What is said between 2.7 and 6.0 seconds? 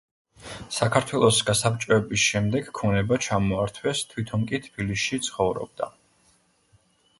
ქონება ჩამოართვეს, თვითონ კი თბილისში ცხოვრობდა.